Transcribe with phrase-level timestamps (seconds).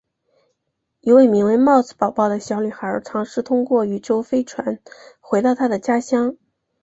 [1.01, 4.79] 一位名为帽子宝宝的小女孩尝试通过宇宙飞船
[5.19, 6.37] 回到她的家乡。